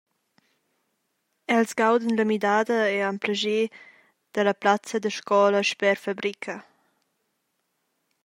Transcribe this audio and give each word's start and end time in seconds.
Els 1.55 1.75
gaudan 1.81 2.15
la 2.19 2.25
midada 2.31 2.77
e 2.95 2.97
han 3.07 3.17
plascher 3.23 3.63
dalla 4.33 4.55
plazza 4.61 4.97
da 5.03 5.11
scola 5.17 5.59
sper 5.71 5.97
fabrica. 6.05 6.55